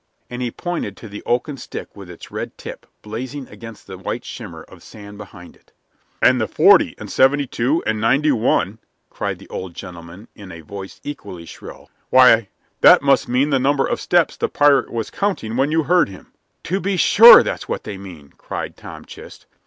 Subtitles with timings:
[0.31, 4.25] And he pointed to the oaken stick with its red tip blazing against the white
[4.25, 5.73] shimmer of sand behind it.
[6.23, 8.79] "And the 40 and 72 and 91,"
[9.11, 13.85] cried the old gentleman, in a voice equally shrill "why, that must mean the number
[13.85, 16.33] of steps the pirate was counting when you heard him."
[16.63, 19.45] "To be sure that's what they mean!" cried Tom Chist.